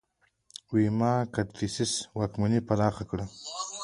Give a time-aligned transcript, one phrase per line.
[0.73, 3.25] ویما کدفیسس واکمني پراخه کړه